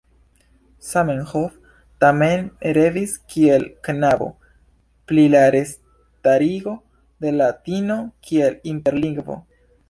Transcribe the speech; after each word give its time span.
Zamenhof 0.85 1.57
mem 2.21 2.47
revis 2.77 3.13
kiel 3.33 3.65
knabo 3.89 4.29
pri 5.11 5.27
la 5.35 5.43
restarigo 5.57 6.75
de 7.27 7.35
latino 7.37 8.01
kiel 8.31 8.59
interlingvo. 8.75 9.39